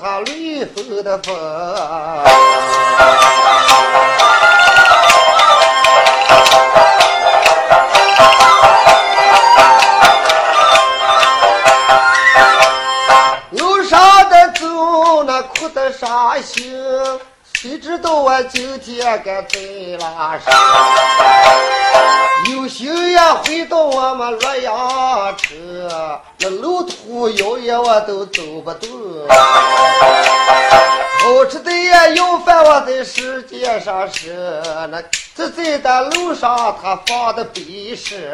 [0.00, 1.34] 他，绿风的风。
[13.50, 16.84] 路上的走，那哭的伤心。
[17.54, 19.58] 谁知道我今天该在
[19.98, 20.54] 哪上？
[22.52, 25.56] 有心也回到我们洛阳城，
[26.38, 28.88] 那路途遥远我都走不动。
[34.12, 35.02] 是那
[35.34, 38.32] 这在的路上他放的悲诗。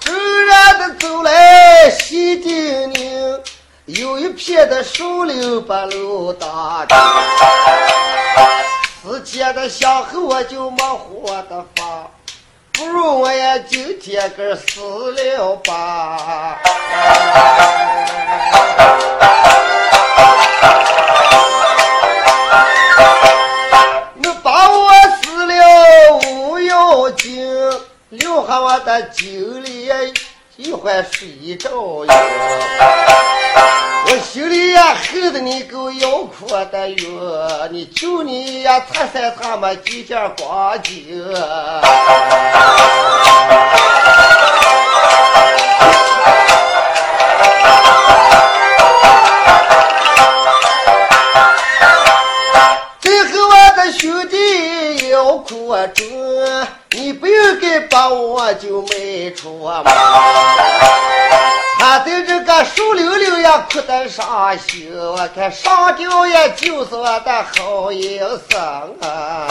[0.00, 0.12] 突
[0.46, 3.40] 然的走来西顶岭，
[3.86, 6.96] 有一片的树林把路挡着。
[9.02, 11.79] 时间的向后我就没活的法，
[12.90, 16.58] 如我也今天个死了吧。
[24.14, 25.54] 你把我死了
[26.32, 27.46] 无要紧，
[28.10, 29.88] 留下我的精力
[30.56, 31.56] 一会儿睡
[39.00, 41.24] 你呀擦三擦么几件光景。
[63.72, 68.18] 哭得伤心，我看上吊也就是我的好营
[68.50, 68.60] 生
[69.00, 69.46] 啊。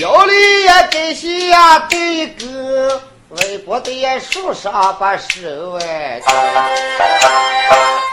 [0.00, 3.00] 腰里也给些呀带一根
[3.30, 6.20] 微薄的呀树上把手哎，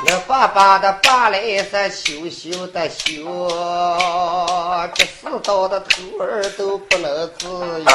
[0.07, 3.20] 那爸爸的爸来是羞羞的羞，
[5.41, 7.85] 到的头儿都不能自由。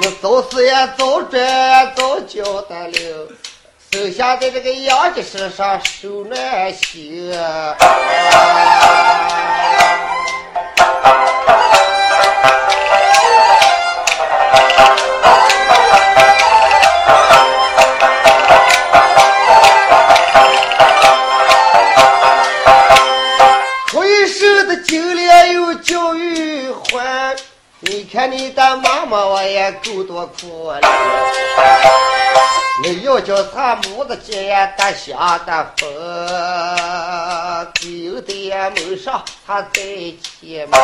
[0.00, 3.28] 你早死也早转早交的了，
[3.90, 7.30] 剩下在这个杨家身上受难心。
[7.30, 7.36] 回
[28.32, 30.80] 你的妈妈我也够多苦了。
[32.82, 35.86] 你要叫他母子节呀大下大风，
[37.82, 39.82] 有的呀门上他在
[40.40, 40.78] 前嘛。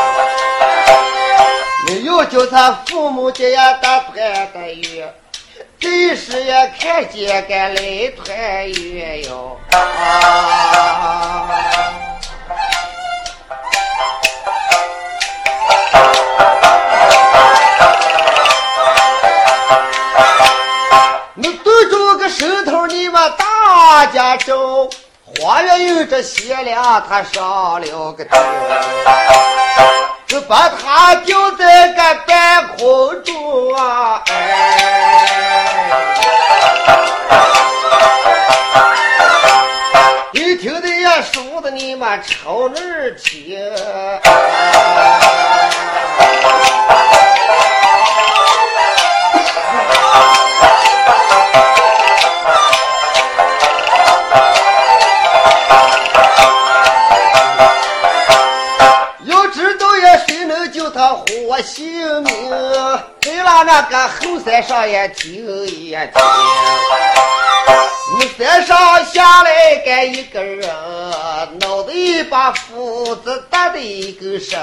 [1.87, 4.15] 你要叫他父母节呀大团
[4.53, 5.15] 的圆，
[5.81, 9.57] 这时也看见个来团圆哟。
[9.71, 9.89] 啊
[22.28, 24.91] 石头，你们大家中，
[25.25, 28.43] 花月有这贤良，他上了个天，
[30.27, 34.23] 就把他吊在个半空中啊！
[34.29, 35.64] 哎，
[40.32, 43.58] 一听的呀，说的你们朝那儿听。
[61.58, 62.50] 他活性命？
[63.20, 66.08] 在了那个后山上也听一听，
[68.16, 70.69] 你山上下来个一个人，
[71.60, 74.56] 脑袋一把斧子打的一个声。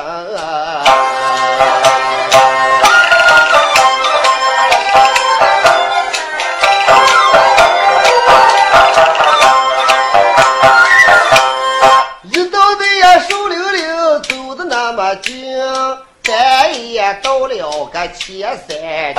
[17.13, 19.15] 到了个前三天。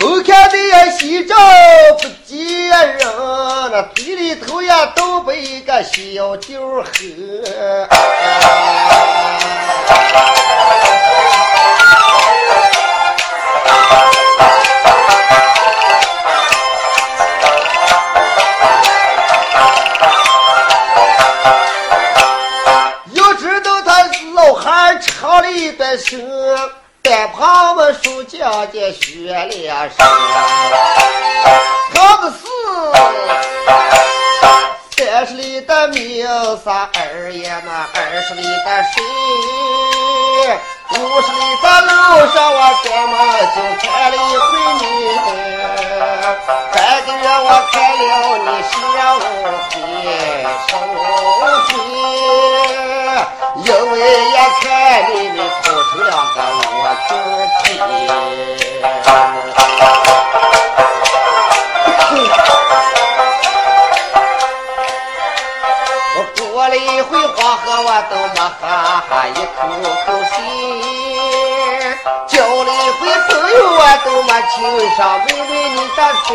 [0.00, 1.36] 都看的呀，西照
[2.00, 2.38] 不见
[2.70, 2.98] 人，
[3.70, 6.88] 那嘴里头呀都被个小酒喝。
[25.98, 26.70] 唱了一段声。
[27.02, 29.96] 在旁们书家的学了声，
[31.92, 32.36] 他个是
[34.96, 36.24] 三十里的名
[36.64, 39.02] 山二爷嘛，二十里的水，
[40.90, 41.90] 五十里的路
[42.32, 43.12] 上我专门
[43.50, 44.48] 就看了一回
[44.78, 44.84] 你，
[46.02, 46.76] 半
[47.06, 48.10] 个月我看了
[48.42, 48.72] 你十
[49.14, 49.20] 五
[49.70, 49.72] 回
[50.66, 50.70] 手
[51.68, 51.70] 机，
[53.62, 53.94] 因为
[54.30, 54.64] 也看
[55.14, 56.38] 你们哭成两个。
[66.14, 68.60] 我过了一回黄河，我都没喝
[69.28, 69.58] 一口
[70.04, 70.34] 口水；
[72.26, 72.41] 交了一回朋友，我
[74.04, 74.54] 都没亲
[74.96, 76.30] 上妹妹你的嘴；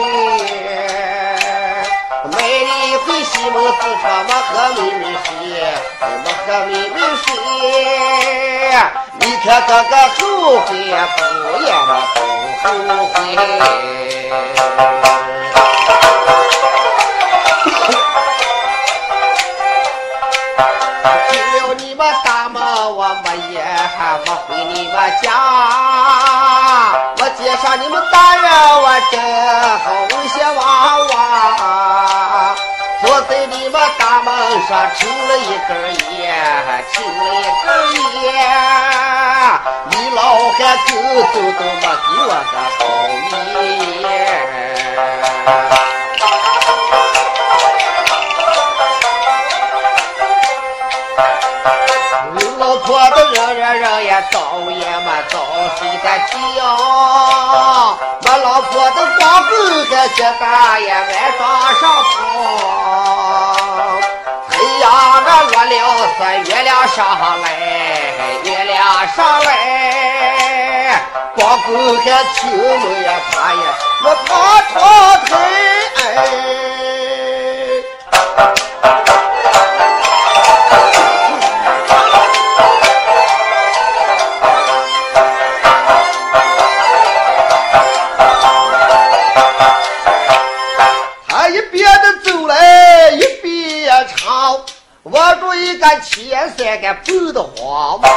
[2.31, 5.29] 买了一回西门四川，没喝妹妹水，
[6.23, 7.25] 没喝妹妹水。
[9.19, 10.19] 你看哥哥后
[10.61, 10.69] 悔
[11.15, 11.19] 不
[11.67, 12.17] 要么不
[12.63, 12.65] 后
[13.05, 13.15] 悔？
[21.29, 22.55] 进了你们大门，
[22.95, 23.36] 我没也
[23.97, 25.25] 还没回你们家。
[27.19, 28.43] 我接上你们大人，
[28.81, 29.15] 我正
[29.79, 30.61] 好问些娃
[31.13, 31.15] 娃。
[32.99, 34.27] 坐在你们大门
[34.67, 35.71] 上抽了一根
[36.17, 36.25] 烟，
[36.91, 37.05] 抽了
[37.35, 37.67] 一根
[38.23, 38.25] 烟。
[39.91, 40.19] 你老
[40.57, 40.57] 汉
[40.87, 40.89] 走
[41.31, 42.79] 走都没给我个好
[43.31, 43.37] 意。
[54.31, 54.35] 早
[54.71, 55.37] 也没早
[55.77, 56.35] 睡的觉，
[58.23, 59.51] 我老婆子光棍
[59.85, 60.43] 还觉得
[60.81, 61.39] 也爱床
[61.75, 62.15] 上跑。
[64.81, 64.85] 呀，
[65.25, 65.69] 那落了
[66.19, 66.97] 三月亮上
[67.41, 67.45] 来，
[68.43, 68.75] 月亮
[69.15, 71.01] 上来，
[71.35, 71.67] 光棍
[71.99, 73.57] 还听门呀，他呀，
[74.03, 74.29] 我爬
[74.71, 74.75] 窗
[75.25, 75.29] 台。
[79.03, 79.16] 一
[95.77, 98.09] 个前三个蹦的慌嘛，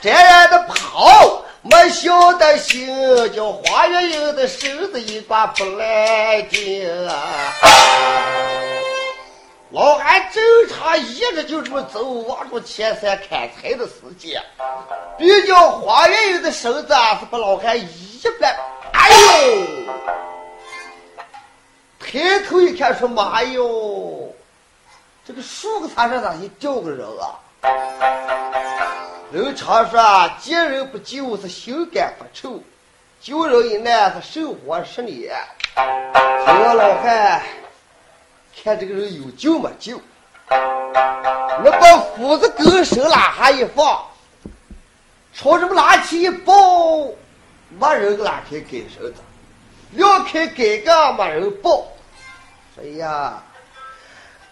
[0.00, 6.88] 这样的跑没晓得行，叫花月英的身子一挂不来劲。
[9.70, 14.42] 老汉正常一直就这么走，望着前三砍柴的时间，
[15.18, 18.56] 比较花月英的身子是把老汉一般，
[18.92, 19.18] 哎呦！
[22.00, 24.32] 抬头一看，说妈哟！
[25.28, 27.36] 这个树个山上咋就掉个人啊？
[29.30, 32.62] 人常说啊，见人不救是心肝发臭，
[33.20, 35.36] 救人一难是寿活十年。
[35.76, 37.42] 我老汉
[38.64, 40.00] 看这个人有救没救，
[40.48, 44.02] 那把斧子钩手拉下一放，
[45.34, 46.54] 朝这么拿起一抱，
[47.78, 49.16] 没人拉开杆绳子，
[49.92, 51.86] 撂开杆杠没人抱。
[52.80, 53.42] 哎呀！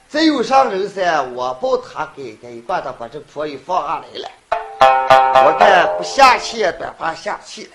[0.09, 4.31] 再有啥人噻，我抱他给给一把他把这婆一放下来了。
[5.45, 7.71] 我看不下气也短怕下气了。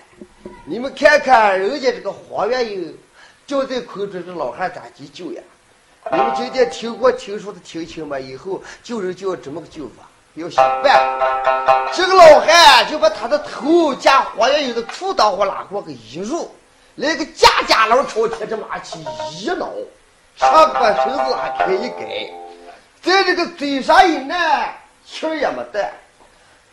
[0.64, 2.98] 你们看看人家这个黄月英
[3.46, 5.42] 掉在空中，这老汉咋急救呀？
[6.10, 8.18] 你们今天听过听说的听清吗？
[8.18, 11.92] 以后救人就要这么个救法，要想办法。
[11.92, 16.50] 这个老汉就把他的头加黄月英的裤裆和拉过个一入，
[16.94, 19.04] 来个家家老朝天这马起
[19.38, 19.70] 一挠。
[20.36, 22.30] 上把绳子还可以改，
[23.02, 24.74] 在这个嘴上一按，
[25.06, 25.90] 气儿也没得，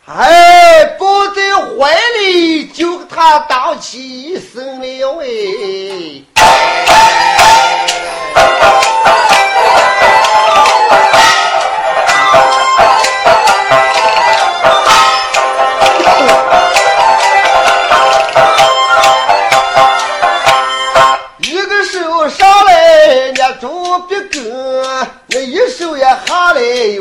[0.06, 5.26] 哎，抱在怀里就给他当起生了哎。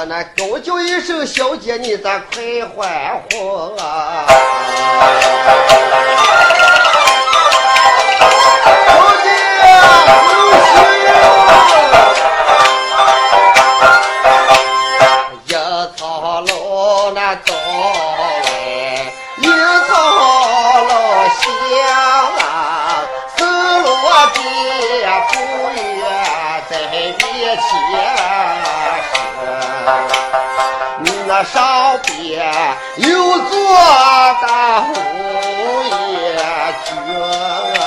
[0.09, 2.43] 那高叫一声小姐，你咋快
[2.77, 4.27] 还活啊？
[8.89, 9.29] 小姐，
[10.15, 12.22] 有喜，
[31.35, 32.45] 那上边
[32.99, 33.75] 有座
[34.43, 34.93] 大虎
[36.13, 36.37] 爷
[36.85, 37.82] 军，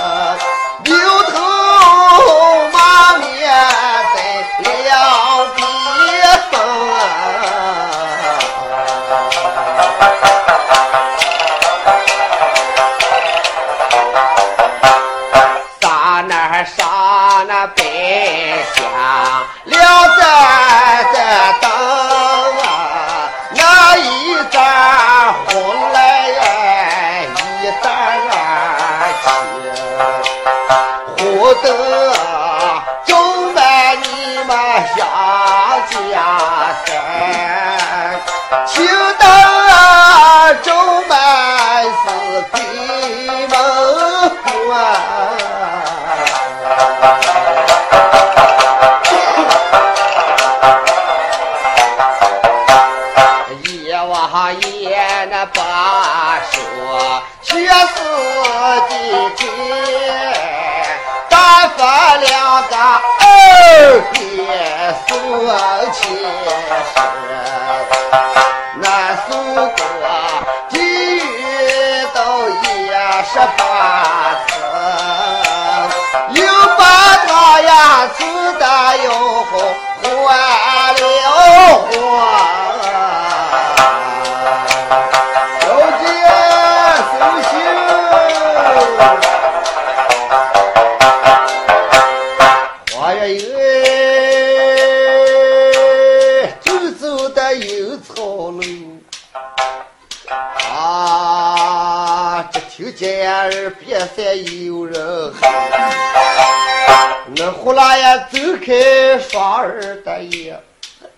[102.95, 105.51] 见儿别再有人喊，
[107.35, 110.59] 那呼啦呀走开双儿的眼。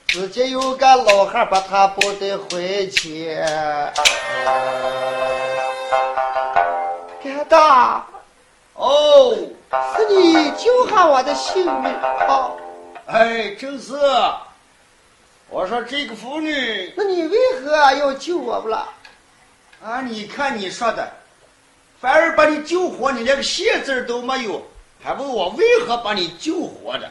[0.08, 3.46] 直接有个老汉把他抱在怀前，
[7.22, 8.08] 干大，
[8.74, 9.36] 哦，
[9.96, 12.52] 是你救下我的性命啊！
[13.08, 13.94] 哎，正是。
[15.50, 18.88] 我说这个妇女那你为何要救我不了？
[19.84, 21.06] 啊，你看你说的，
[22.00, 24.66] 反而把你救活，你连个谢字都没有，
[25.04, 27.10] 还问我为何把你救活的？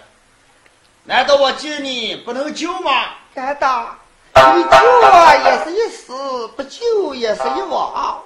[1.05, 3.11] 难道我救你不能救吗？
[3.35, 3.99] 干大，
[4.35, 6.13] 你救我也是一时，
[6.57, 8.23] 不救也是一往。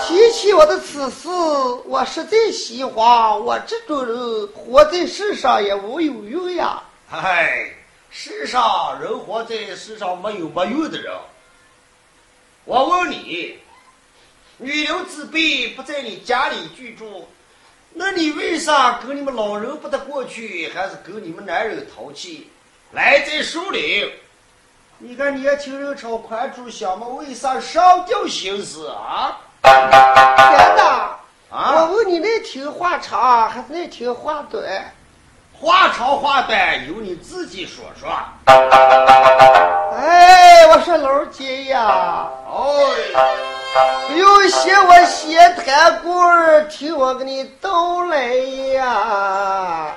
[0.00, 1.28] 提起我的此事，
[1.86, 6.82] 我实在喜欢，我这种人活在世上也无有用呀。
[7.10, 7.70] 哎，
[8.10, 11.12] 世上人活在世上没有没用的人。
[12.64, 13.58] 我问你，
[14.58, 17.28] 女流之辈不在你家里居住，
[17.92, 22.50] 那你为啥跟你们老人不得过去，还是跟你们男人淘气？
[22.92, 24.08] 来在树林，
[24.98, 29.40] 你看年轻人朝宽处想嘛，为啥上吊行事啊？
[29.62, 29.72] 真
[30.76, 30.84] 的。
[30.84, 31.18] 啊，
[31.50, 34.62] 我啊，问你，那听话长还是那听话短？
[35.52, 38.10] 话长话短由你自己说说。
[39.96, 42.52] 哎，我说老姐呀，哎，
[43.74, 48.26] 不用嫌我闲谈故儿，听我给你道来
[48.72, 49.96] 呀。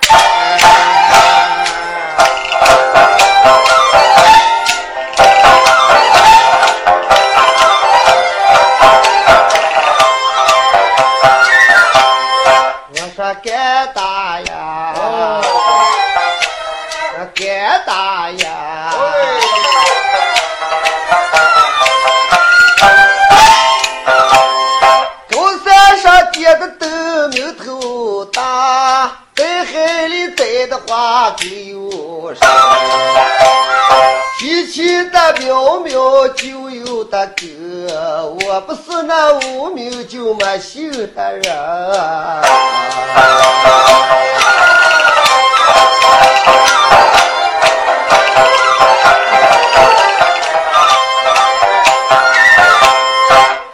[12.90, 14.07] 我说干大
[30.98, 32.42] 栽的花更有声。
[34.40, 41.44] 提起的苗苗就有的歌，我不是那无名就没姓的人。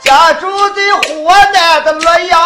[0.02, 2.40] 家住在河南的洛阳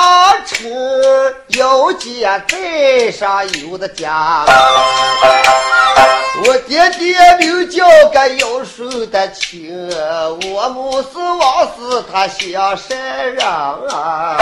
[2.48, 4.46] 城，要紧现在上有的家。
[6.46, 9.89] 我爹爹名叫个要寿的亲，
[10.54, 12.98] 我母是王氏，他想山
[13.34, 14.38] 人啊。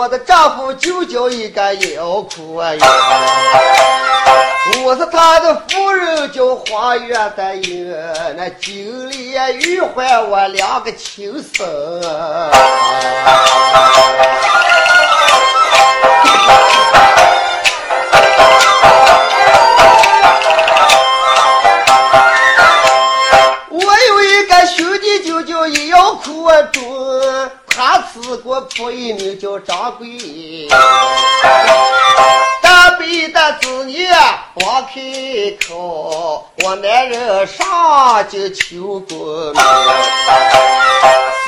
[0.00, 2.78] 我的丈夫就叫一个姚苦呀。
[4.82, 7.94] 我是他的夫人，叫花月的英，
[8.34, 11.66] 那金里玉环我两个亲生。
[23.68, 27.19] 我有一个兄弟，就叫杨苦中，他
[28.12, 30.68] 吃过仆一，名叫张贵。
[32.62, 34.12] 大北的子年
[34.54, 39.18] 王开口，我男人上就求功
[39.52, 39.54] 名。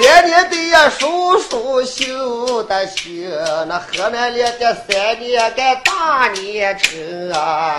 [0.01, 3.31] 三年的呀，叔叔修的行，
[3.69, 7.79] 那河南来的三年个大年成啊。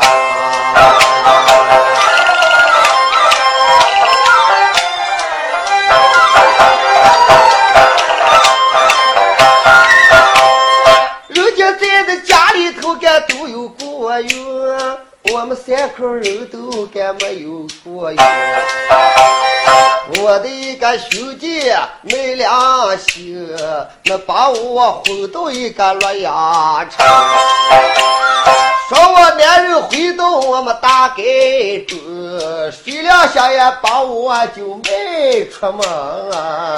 [11.78, 14.98] 在的家里头干都有果园，
[15.32, 18.24] 我们三口人都干没有果园。
[20.22, 23.58] 我的一个兄弟没良心，
[24.04, 27.06] 那把我轰到一个洛阳城，
[28.90, 31.98] 说我男人回到我们大街中，
[32.72, 35.88] 水两下也把我就卖出门
[36.32, 36.76] 啊。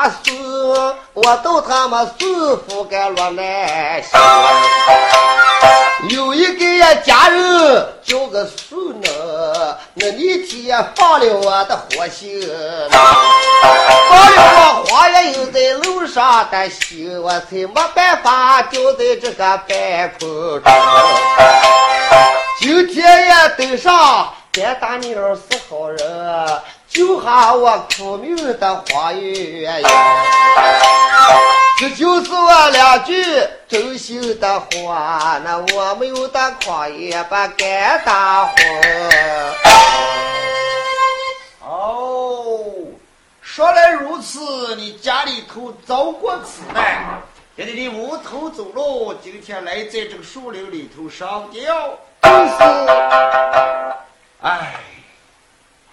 [0.00, 4.20] 苏帕苏，我都他们苏府干落南乡。
[6.08, 12.40] 有一个家人叫个苏呢，那那天放了我的火星，
[12.90, 13.00] 放
[14.36, 20.72] 了我花园又在路上的心，我才没办法掉在这个半空中。
[22.58, 25.98] 今天也登上别大妞是好人，
[26.90, 29.88] 救下我苦命的花园呀！
[31.78, 33.24] 这就是我两句
[33.68, 38.56] 真心的话，那我没有的狂也不敢大婚。
[41.60, 42.58] 哦，
[43.40, 47.22] 说来如此，你家里头遭过此难，
[47.56, 51.90] 现在你无头走路，今天来在这个树林里头上吊。
[52.22, 52.64] 就是，
[54.42, 54.74] 哎，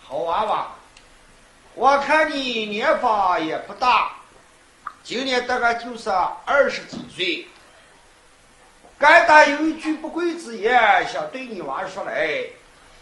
[0.07, 0.67] 好娃娃，
[1.77, 4.09] 我看你年方也不大，
[5.03, 6.09] 今年大概就是
[6.43, 7.47] 二十几岁。
[8.97, 12.43] 该打有一句不贵之言，想对你娃说来，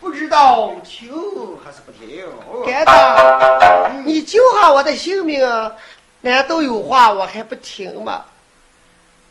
[0.01, 1.09] 不知道听
[1.63, 2.27] 还是不听？
[2.65, 5.39] 干大，你救下我的性命，
[6.19, 8.25] 难道有话我还不听吗？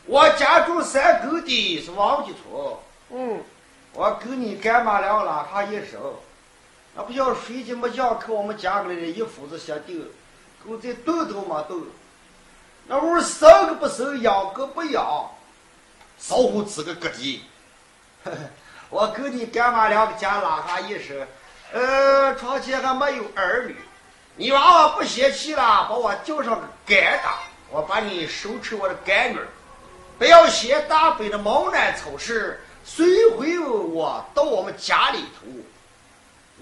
[0.06, 2.76] 我家住山沟的是王家村，
[3.10, 3.42] 嗯，
[3.92, 6.18] 我跟你干妈俩拉下一手，
[6.94, 10.00] 那不叫睡觉没觉，看我们家里的一斧子下定，
[10.64, 11.82] 给我这动都没动，
[12.86, 15.28] 那屋生个不生，养个不养，
[16.18, 17.42] 少乎自个个地。
[18.90, 21.14] 我跟你干妈两个家拉下一手，
[21.72, 23.74] 呃，床前还没有儿女，
[24.36, 29.48] 你娃娃不嫌弃了，把我叫上个干大，我把你收成我的干女儿。
[30.16, 35.46] 不要嫌大北的毛南草事，随回我到我们家里头，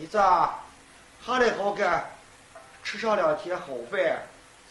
[0.03, 2.05] 你这下来好干，
[2.83, 4.01] 吃上两天好饭，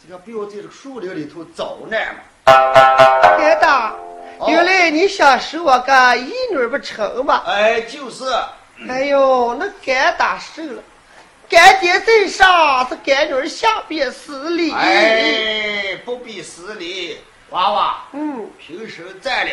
[0.03, 2.19] 这个不要在这个树林里头遭难嘛。
[2.43, 3.95] 干打，
[4.49, 7.43] 原来你想收我个义女不成吗？
[7.45, 8.25] 哎，就是，
[8.89, 10.83] 哎呦，那干大瘦了，
[11.47, 14.73] 干爹在上，这干女儿下边施礼。
[14.73, 19.51] 哎，不必失礼，娃娃，嗯，平时在了，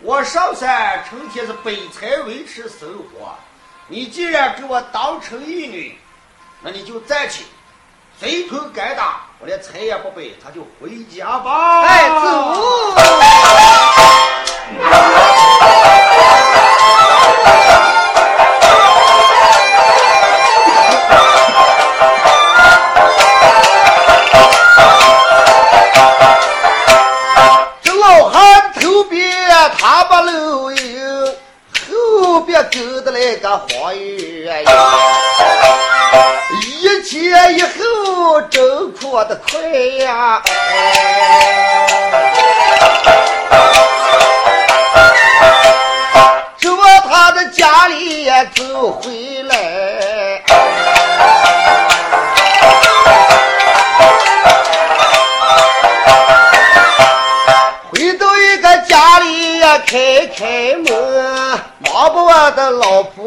[0.00, 3.34] 我上山成天是背柴维持生活。
[3.92, 5.98] 你既然给我当成义女，
[6.62, 7.44] 那你就站起
[8.18, 11.82] 随同该打，我连财也不背，他就回家吧。
[11.82, 13.31] 哎，走。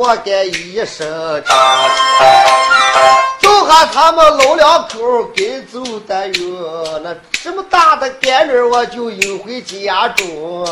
[0.05, 1.55] 老婆给一声叫，
[3.39, 6.99] 就喊他们老两口跟走的哟。
[7.03, 10.63] 那这么大的干女，我就引回家中。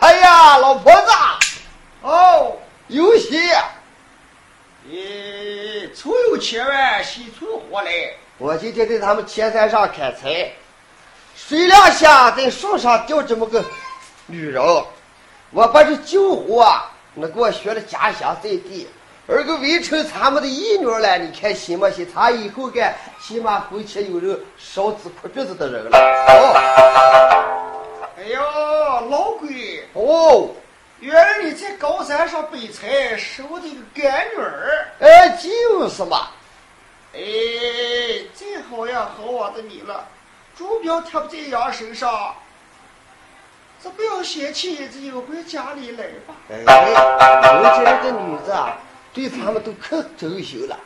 [0.00, 1.12] 哎呀，老婆子，
[2.02, 2.56] 哦，
[2.88, 3.38] 有喜！
[4.90, 7.92] 咦，春有千万，喜出活来。
[8.38, 10.50] 我今天在他们前山上砍柴，
[11.36, 13.64] 水两下在树上吊这么个
[14.26, 14.60] 女人，
[15.52, 16.68] 我把这救活，
[17.20, 18.88] 那给我学的家乡在地，
[19.26, 22.06] 而个围城他们的义女了，你看行不行？
[22.14, 25.98] 他以后干起码回去有人烧纸哭鼻子的人了。
[25.98, 26.54] 哦
[28.18, 28.40] 哎呦，
[29.08, 30.50] 老鬼，哦，
[31.00, 34.88] 原来你在高山上背柴，是我的一个干女儿。
[35.00, 36.28] 哎，就是嘛。
[37.14, 37.20] 哎，
[38.34, 40.06] 真好呀，好我的你了，
[40.56, 42.34] 朱标贴不在羊身上，
[43.82, 46.34] 这不要嫌弃，这就回家里来吧。
[46.50, 48.76] 哎，我这个女子啊，
[49.14, 50.76] 对他们都可周秀了，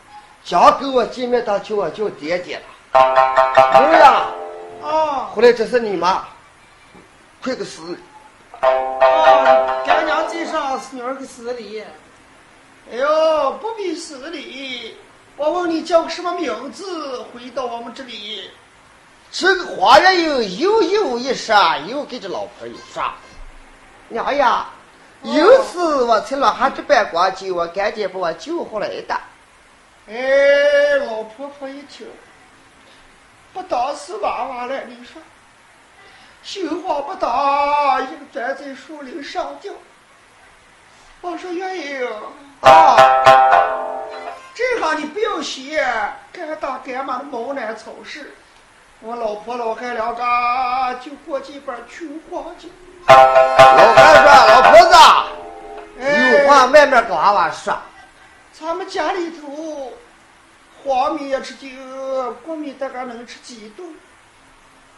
[0.45, 3.01] 讲跟我见面，她叫我叫爹爹了。
[3.01, 4.27] 儿呀，
[4.87, 6.25] 啊回来这是你妈，
[7.43, 7.99] 快个死！
[8.61, 11.83] 啊，干娘在上，女儿个死礼。
[12.91, 14.97] 哎呦，不必死礼。
[15.39, 17.23] 我问你叫个什么名字？
[17.33, 18.51] 回到我们这里。
[19.33, 23.15] 这个花园又又有一杀，又给这老婆一杀。
[24.09, 24.67] 娘呀，
[25.23, 29.19] 有次我才让他这般光景，我赶紧把我救回来的。
[30.07, 32.07] 哎，老婆婆一听，
[33.55, 35.23] 不当死娃娃了，你说，
[36.43, 39.73] 心慌不当，一个钻在树林上吊。
[41.23, 42.07] 我说月英
[42.61, 42.97] 啊，
[44.55, 45.83] 这行你不要写，
[46.31, 48.35] 干大干妈的毛南草事。
[49.05, 50.23] 我老婆老汉两个
[51.05, 52.71] 就过这边去黄金。
[53.09, 53.15] 老
[53.95, 54.95] 汉说：“老婆子，
[56.01, 57.77] 哎有话慢慢跟娃娃说。
[58.53, 59.93] 咱们家里头
[60.85, 61.67] 黄米也吃酒，
[62.47, 63.93] 国米大概能吃几顿。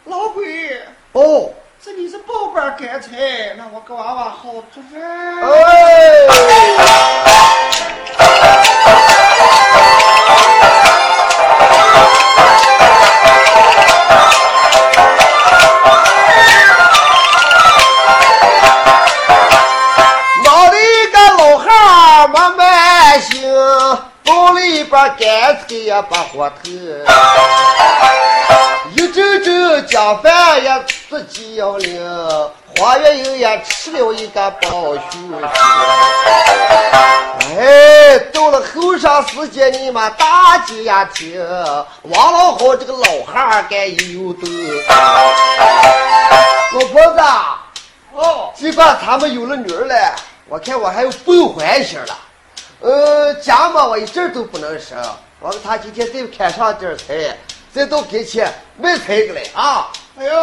[0.03, 1.49] 老鬼，哦，
[1.81, 5.01] 这你是包班干菜，那我给娃娃好做饭。
[5.01, 7.54] 哎，脑
[25.09, 26.69] 干菜呀把火头，
[28.95, 35.19] 一阵阵讲饭也自己要领，花月英也吃了一个包须须。
[37.57, 41.39] 哎，到了后晌时间，你们大家听，
[42.01, 44.47] 王老好这个老汉儿该有的。
[46.73, 47.61] 老婆子啊。
[48.13, 50.15] 哦，尽管他们有了女儿了，
[50.47, 52.17] 我看我还有报欢心了。
[52.85, 54.95] 呃，家嘛我一阵都不能生，
[55.39, 57.35] 我给他今天再砍上点儿菜，
[57.73, 59.87] 再到跟前卖菜个来啊。
[60.19, 60.33] 哎呦，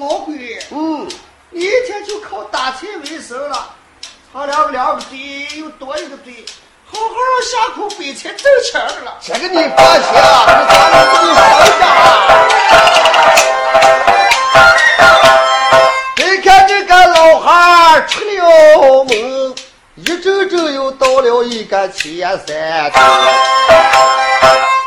[0.00, 1.06] 老鬼，嗯，
[1.50, 3.70] 你一天就靠打菜为生了，
[4.32, 5.16] 他两个两个嘴
[5.56, 6.44] 又多一个嘴，
[6.90, 9.16] 好好下口背菜挣钱儿了。
[9.20, 11.40] 这个你放心啊，这咱们不能商
[11.78, 12.42] 量啊。
[16.16, 19.14] 你看这个老汉儿出了门，
[20.04, 23.00] 一阵阵又到了一个前三头，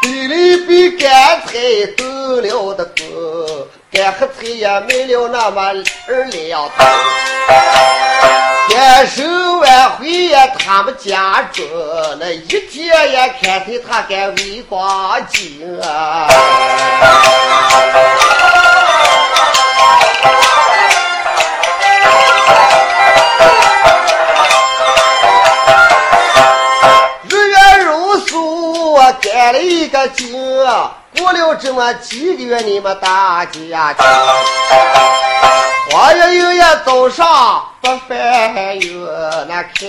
[0.01, 1.53] 地里比干菜
[1.95, 5.61] 斗了的多，干黑菜也没了那么
[6.09, 6.85] 二两多。
[8.67, 11.63] 天生晚会呀，他们家中
[12.19, 16.27] 那一天也看见他干微光景啊。
[29.45, 30.33] 干了一个劲，
[31.19, 34.03] 过了这么几个月，你们大家听。
[35.91, 39.85] 花月有呀，早上不翻月，那开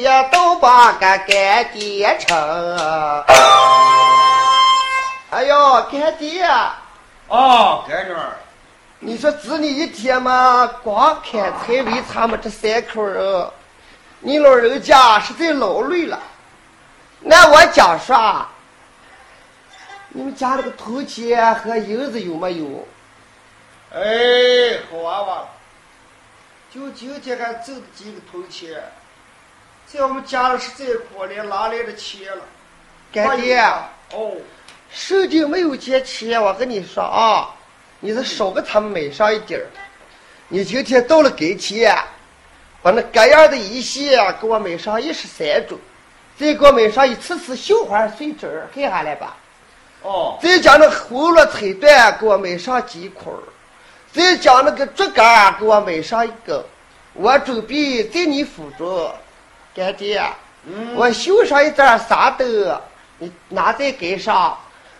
[0.00, 2.36] 呀都把个干爹成。
[5.30, 6.44] 哎呦，干爹，
[7.28, 8.36] 哦，干女儿，
[8.98, 13.48] 你说子女一天嘛，光砍柴为他们这三口人，
[14.18, 16.18] 你老人家实在劳累了。
[17.20, 18.44] 那我讲说，
[20.16, 22.88] 你们家那个铜钱和银子有没有？
[23.92, 25.44] 哎，好娃娃，
[26.72, 28.82] 就今天还挣几个铜钱，
[29.86, 32.42] 在我们家里实在可怜，哪来的钱了？
[33.12, 33.58] 干爹，
[34.14, 34.32] 哦，
[34.90, 37.54] 手里没有钱钱，我跟你说啊，
[38.00, 39.66] 你是少给他们买上一点儿。
[40.48, 41.94] 你今天到了跟前，
[42.80, 45.78] 把那各样的一些给我买上一十三种，
[46.38, 49.36] 再给我买上一次次绣花碎纸儿，看下来吧。
[50.06, 53.42] 哦，再将那葫芦彩缎给我买上几捆儿，
[54.12, 56.64] 再将那个竹竿给我买上一根。
[57.12, 59.12] 我准备在你府中，
[59.74, 60.22] 干爹，
[60.64, 62.80] 嗯，我绣上一盏纱灯，
[63.18, 64.56] 你拿在街上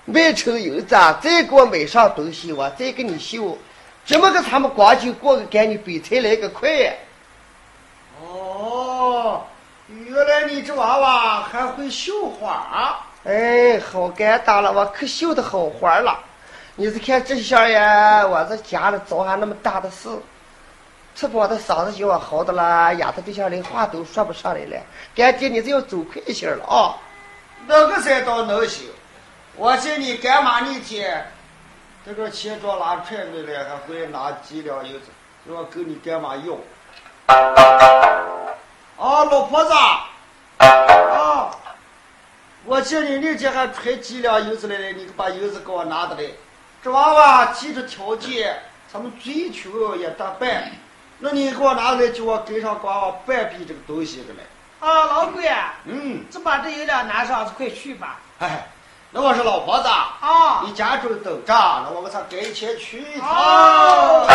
[0.07, 3.57] 卖成银子，再给我买上东西，我再给你绣。
[4.05, 6.69] 怎么个他们光景过个给，你比才来个快。
[8.21, 9.45] 哦，
[9.89, 13.07] 原来你这娃娃还会绣花。
[13.27, 16.17] 哎，好干当了，我可绣的好花了。
[16.77, 20.09] 你是看这下呀，我这家里遭下那么大的事，
[21.17, 24.81] 吃饱的嗓子就我好的了，丫头对象连话都说不上来了。
[25.13, 26.95] 干爹，你这要走快些了啊！
[27.67, 28.89] 那个才倒能行。
[29.57, 31.27] 我见你干嘛那天，
[32.07, 35.07] 这个钱庄拿出来了，还回来拿几两银子，
[35.49, 36.55] 我跟你干嘛要？
[39.05, 39.73] 啊，老婆子，
[40.59, 41.51] 啊，
[42.69, 46.23] 我见你那天还揣几两银子来了，你把银子给我拿的来。
[46.83, 48.61] 这娃娃记着条件，
[48.93, 50.73] 咱们追求也得办。
[51.21, 54.43] 那你给我拿来，叫我跟上娃娃半笔这个东西的来。
[54.81, 55.49] 啊，老鬼，
[55.85, 58.19] 嗯，这把这银两拿上，快去吧。
[58.41, 58.67] 哎，
[59.13, 59.87] 那我说老婆子。
[59.87, 63.31] 啊，你家中等着，那我们才给钱去一趟。
[63.31, 64.27] 哦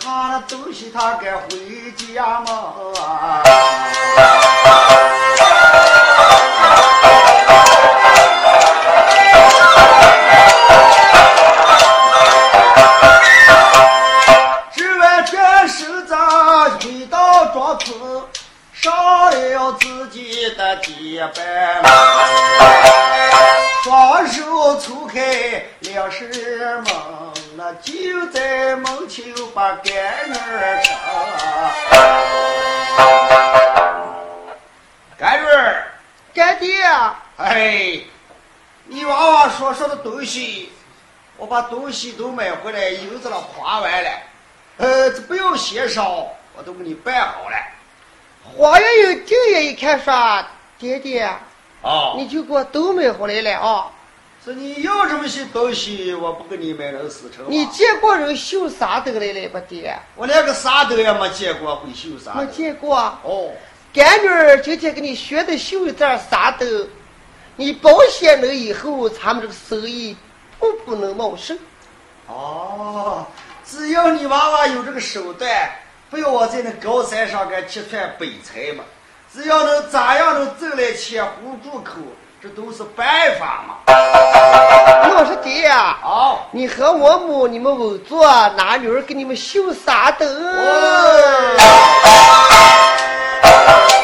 [0.00, 3.73] 这买下了东西他该回家嘛。
[40.24, 40.70] 东西，
[41.36, 44.10] 我把东西都买回来，银子了花完了，
[44.78, 47.56] 呃，这不用协商，我都给你办好了。
[48.42, 50.42] 花园有定也一看说，
[50.78, 51.20] 爹爹，
[51.82, 53.90] 啊你就给我都买回来了啊！
[54.42, 57.50] 是你要这么些东西，我不给你买能死成吗？
[57.50, 59.94] 你见过人绣纱兜来了吧，爹？
[60.16, 62.46] 我连个纱兜也没见过，会绣纱没。
[62.46, 62.96] 见过。
[63.24, 63.52] 哦，
[63.92, 66.64] 干女儿今天给你学的绣一件纱兜，
[67.56, 70.16] 你保险了以后，咱们这个生意
[70.58, 71.56] 步步能茂盛。
[72.26, 73.24] 哦，
[73.64, 75.70] 只要你娃娃有这个手段，
[76.10, 78.82] 不要我在那高山上给揭穿北财嘛。
[79.32, 81.92] 只要能咋样能挣来钱糊住口，
[82.42, 83.06] 这都是办
[83.38, 83.76] 法嘛。
[83.86, 90.26] 我说爹呀、啊，你和我母你们稳坐，拿女儿给你们绣纱兜。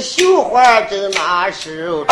[0.00, 1.70] 绣花针拿手
[2.04, 2.06] 中。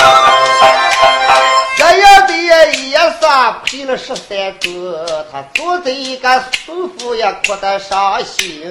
[1.76, 8.62] 这样的也也算进了十三桌，他坐在一个舒服也哭得伤心。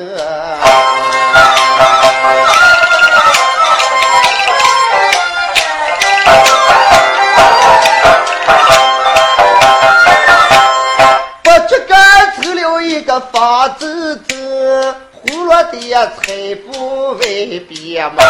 [11.46, 11.96] 我这个
[12.42, 15.78] 走了一个方子子，胡乱的
[16.18, 18.24] 财富为别嘛。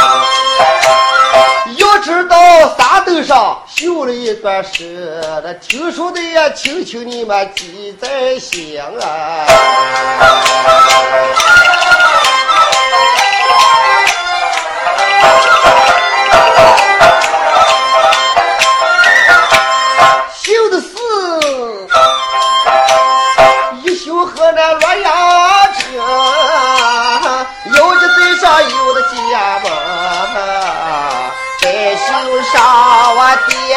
[1.75, 2.37] 要知道
[2.77, 9.45] 沙头上绣了一段诗，那听说的呀，求求你们记在心啊。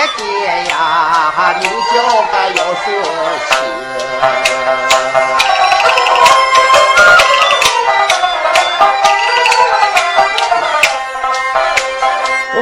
[0.00, 0.24] 爹爹
[0.70, 2.84] 呀，名叫个姚树
[3.50, 3.52] 清。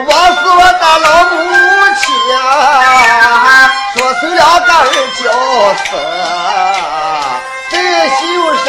[0.05, 1.33] 我是我的老母
[1.95, 2.03] 亲
[2.35, 2.39] 啊，
[3.95, 5.23] 说生两个儿叫
[5.85, 5.87] 死，
[7.71, 7.73] 这
[8.17, 8.19] 绣
[8.65, 8.67] 上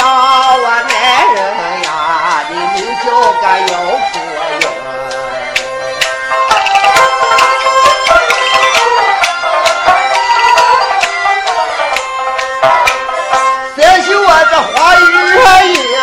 [0.62, 0.94] 我男
[1.34, 1.38] 人
[1.86, 1.90] 呀，
[2.52, 3.74] 你名叫个姚
[4.12, 4.14] 夫
[4.60, 4.64] 人。
[14.60, 15.04] 花月
[15.74, 15.98] 夜，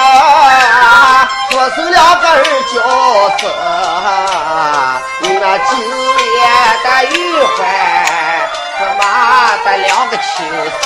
[1.50, 2.32] 说是两个儿
[2.72, 2.76] 叫
[3.38, 3.40] 死，
[5.20, 5.70] 你那金
[6.16, 6.34] 莲
[6.84, 7.56] 的玉环，
[8.78, 9.02] 他妈
[9.64, 10.22] 的两个妻
[10.80, 10.84] 子。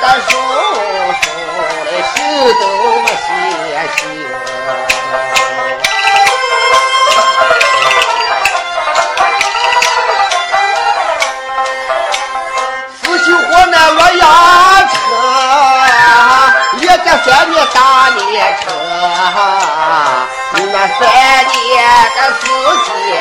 [0.00, 0.30] 的叔
[1.20, 1.24] 叔
[1.84, 2.16] 的手
[2.58, 2.62] 都
[3.02, 3.28] 没写
[3.96, 3.98] 清。
[13.02, 14.24] 四绣河南洛阳
[14.88, 14.94] 城，
[16.78, 17.78] 一个三年大
[18.16, 18.18] 年
[18.62, 18.64] 城，
[20.54, 20.98] 你那三
[21.52, 21.60] 年
[22.16, 22.42] 的时
[22.86, 23.12] 间，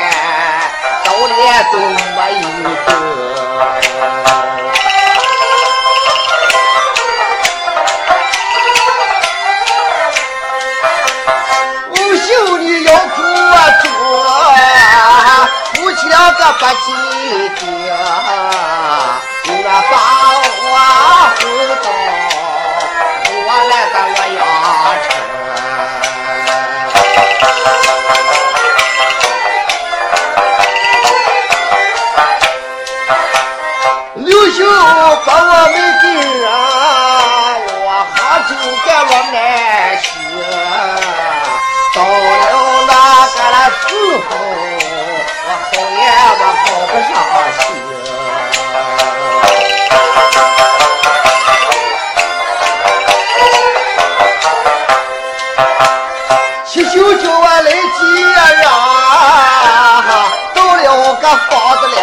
[1.03, 1.37] 到年
[1.73, 1.75] 都
[2.15, 2.43] 没有
[2.85, 2.87] 得。
[16.31, 16.91] 个不记
[17.65, 17.78] 得，
[47.19, 47.67] 好不上心。
[56.65, 57.71] 七舅叫我来接
[58.21, 58.63] 人，
[60.53, 61.97] 到了个房子了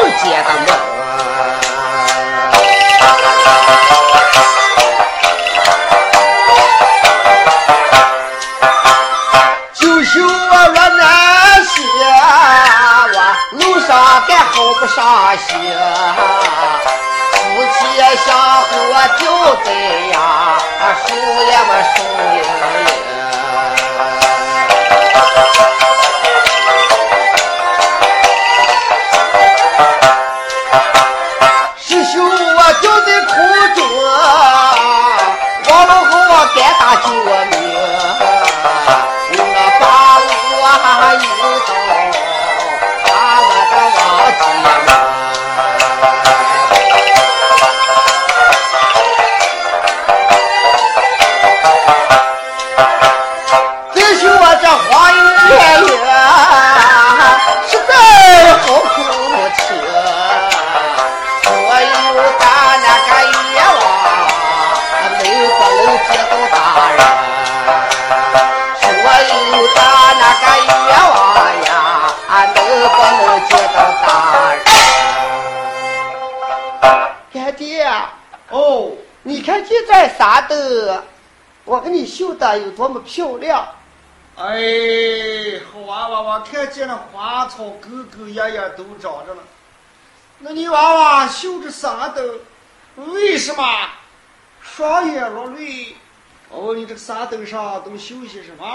[0.00, 0.68] 的世界的梦。
[9.74, 11.00] 就修我若难
[11.64, 11.78] 些，
[13.12, 13.16] 我
[13.52, 13.88] 路上
[14.26, 14.98] 该好不伤
[15.36, 15.48] 心。
[17.32, 17.38] 夫
[17.72, 17.78] 妻
[18.24, 18.28] 相
[18.62, 18.68] 和
[19.18, 19.22] 就
[19.64, 19.68] 这
[20.12, 20.14] 样，
[21.06, 21.96] 输也没输
[22.36, 22.38] 赢。
[80.50, 81.02] 件纱斗，
[81.64, 83.66] 我给你绣的有多么漂亮。
[84.36, 89.42] 哎，好娃娃我，看见了花草沟沟眼眼都长着了。
[90.38, 92.22] 那你娃娃绣着啥的？
[92.96, 93.64] 为什么
[94.60, 95.94] 双眼落泪？
[96.50, 98.66] 哦你，这个纱斗上都绣些什么？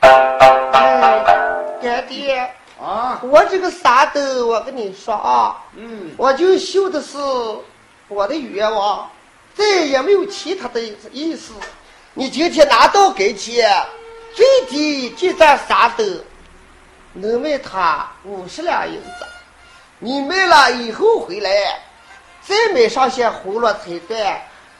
[0.00, 2.52] 哎，干爹，
[2.82, 7.16] 啊，我这个纱斗，我跟你说啊，嗯，我就绣的是
[8.08, 9.08] 我的愿望，
[9.54, 10.80] 再也没有其他的
[11.12, 11.52] 意思。
[12.14, 13.86] 你今天拿到给钱，
[14.34, 16.04] 最低这件纱斗
[17.12, 19.26] 能卖他五十两银子。
[19.98, 21.50] 你卖了以后回来，
[22.42, 24.38] 再买上些红罗彩缎，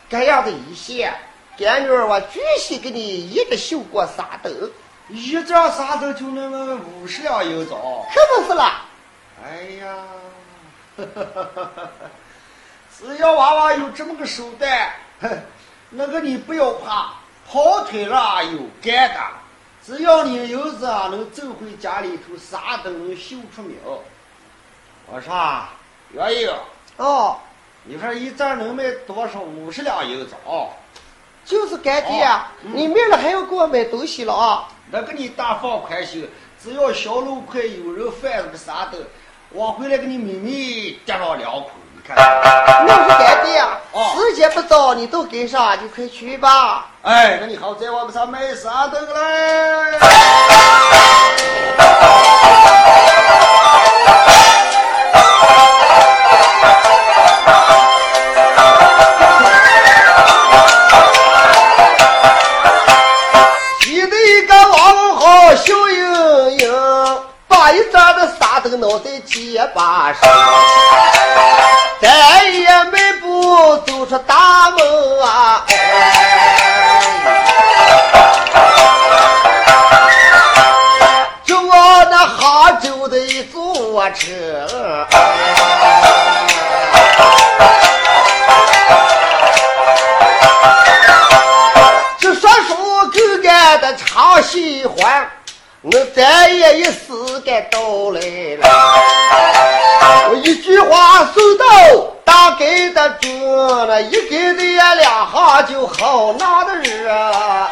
[0.08, 1.12] 这样的一些，
[1.58, 4.50] 干女儿我继续给你一直绣过三斗，
[5.08, 8.06] 一张三斗就能卖五十两银子哦。
[8.14, 8.86] 可不是啦。
[9.44, 10.04] 哎呀，
[13.00, 14.92] 只要娃娃有这么个手段，
[15.22, 15.30] 哼，
[15.88, 17.14] 那个你不要怕，
[17.48, 19.20] 跑腿了有干的，
[19.82, 23.98] 只要你有子啊能挣回家里头，啥都能绣出苗。
[25.06, 25.72] 我说啊，
[26.12, 26.46] 愿意，
[26.98, 27.38] 哦，
[27.84, 29.40] 你说一张能卖多少？
[29.40, 30.68] 五十两银子啊。
[31.42, 34.68] 就是干爹啊，你明儿还要给我买东西了啊。
[34.90, 36.28] 那个你大放宽心，
[36.62, 38.98] 只要小路快有人贩子个啥的，
[39.48, 42.84] 我回来给你秘密掂上两口，你看。
[42.86, 43.62] 那是干爹
[44.14, 46.86] 时间不早，你都跟上，你快去吧。
[47.02, 49.98] 哎，那你好，在我们上买啥灯嘞？
[63.80, 70.30] 记得一个王好笑盈盈，把一张的沙灯脑在肩膀上，
[94.90, 95.28] 唱喜欢，
[95.82, 97.00] 我再也一时
[97.44, 97.78] 该到
[98.10, 98.20] 来
[98.56, 98.68] 了。
[100.30, 101.64] 我一句话送到
[102.24, 107.70] 大概的中，那一个的呀两下就好拿的人啊。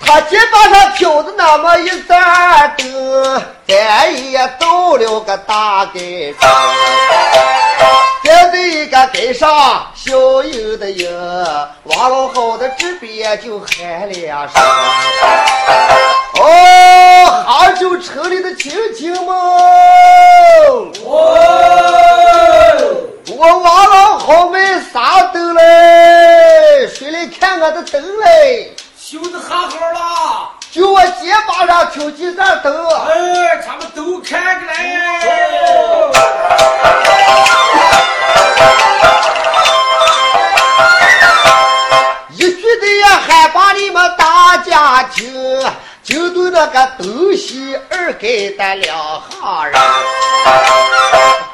[0.00, 1.88] 他肩膀上挑的那么一，
[4.96, 6.50] 到了个大街上，
[8.24, 11.06] 在这个街上小有的影，
[11.82, 14.62] 王老好的这边就喊两声。
[16.40, 19.26] 哦，杭州城里的亲戚们，
[21.04, 21.36] 我
[23.36, 26.88] 王老好卖啥灯嘞？
[26.88, 28.74] 谁来看我的灯嘞？
[28.98, 34.74] 修的好好了，就我肩膀上挑几盏灯，哎，他们都看个来。
[42.28, 45.32] 一句的呀喊把你们大家听，
[46.02, 48.98] 就对那个东西二给的两
[49.40, 49.80] 行人，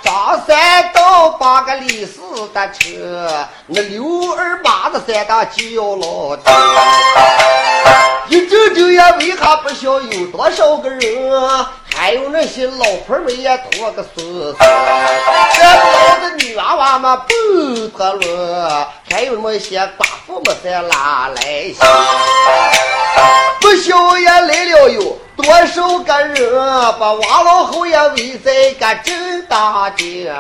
[0.03, 2.21] 张三到八个李四
[2.53, 6.53] 的车，那刘二马的三大就要老丁。
[8.33, 11.67] 一整整也为啥不晓有多少个人？
[11.95, 21.77] 还有那些老婆们也拖个孙子，这老的女娃娃们不脱了，还有那些寡妇们在拉来西，
[23.61, 26.55] 不晓也来了有多少个人，
[26.99, 30.33] 把王老侯也围在个正大街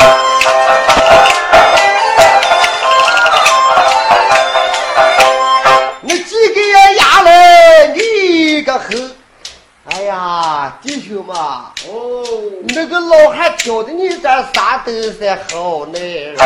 [0.00, 0.06] 啊！
[6.02, 7.30] 那几个也压了
[7.94, 8.84] 你个猴！
[9.92, 12.24] 哎呀，弟兄们，哦，
[12.68, 16.36] 那个老汉挑的你这啥都是好男人，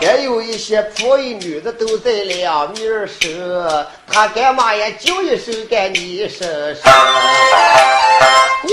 [0.00, 3.28] 还有一些婆姨女的都在两面手，
[4.10, 6.90] 他干嘛也叫一声干你一声声？
[8.64, 8.72] 你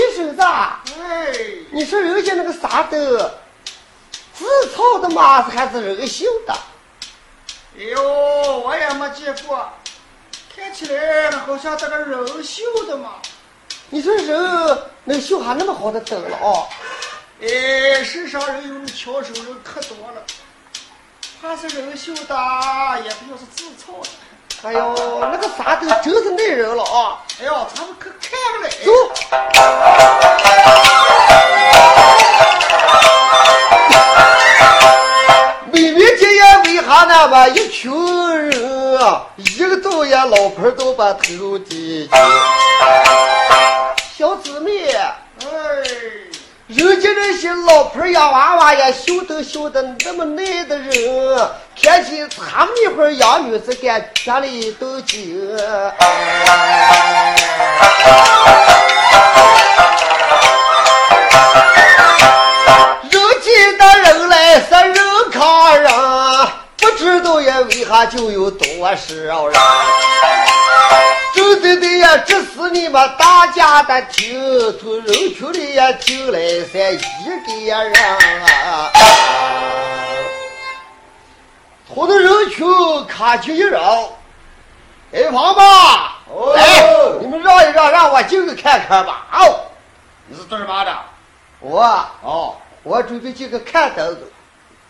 [1.76, 3.38] 你说人家那个啥的
[4.32, 5.42] 自操的嘛？
[5.42, 6.54] 还是人绣的？
[7.78, 8.02] 哎呦，
[8.60, 9.68] 我也没见过，
[10.56, 13.16] 看起来好像这个人绣的嘛。
[13.90, 16.64] 你说人能绣下那么好的灯了啊？
[17.42, 20.22] 哎，世上人有巧手人可多了，
[21.42, 22.34] 怕是人绣的，
[23.04, 24.08] 也不要是自创的。
[24.62, 27.18] 哎呦，那个啥灯真是耐人了啊！
[27.38, 28.70] 哎呦，咱们可看不来。
[28.82, 28.90] 走。
[37.28, 37.90] 那么一群
[38.50, 42.16] 人啊，一个导演老婆都把头低下。
[44.16, 45.48] 小姊妹，哎，
[46.68, 51.50] 人家那些老婆养娃娃呀，修都修的那么耐的人，
[51.82, 55.58] 看起他们那会儿养女子干家里都紧。
[66.96, 68.66] 知道呀为啥就有多
[68.96, 69.60] 少人？
[71.34, 74.40] 对对对呀，这是你们大家的听，
[74.78, 76.98] 从人群里呀进来三一
[77.46, 77.92] 个人
[78.32, 78.90] 啊。
[81.86, 82.66] 从那人群
[83.06, 83.80] 看见一人，
[85.12, 86.62] 哎，王八，哦来，
[87.20, 89.26] 你们让一让，让我进去看看吧。
[89.32, 89.60] 哦，
[90.26, 90.96] 你是做什么的？
[91.60, 91.82] 我
[92.22, 94.32] 哦，我准备进去看灯子，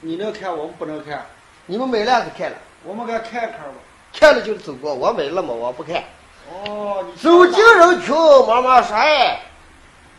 [0.01, 1.27] 你能看，我们不能看，
[1.67, 3.75] 你们买了还是看了，我们给看看吧。
[4.19, 6.03] 看了就走过，我买了嘛，我不看。
[6.49, 8.15] 哦，你走进人群，
[8.47, 9.41] 妈妈说：“哎，